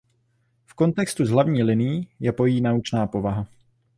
V 0.65 0.73
kontextu 0.73 1.25
s 1.25 1.29
hlavní 1.29 1.63
linií 1.63 2.07
je 2.19 2.31
pojí 2.33 2.61
naučná 2.61 3.07
povaha. 3.07 3.47